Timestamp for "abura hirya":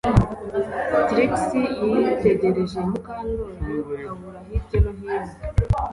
4.11-4.77